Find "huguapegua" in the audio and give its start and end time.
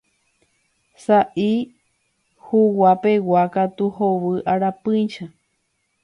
2.45-3.43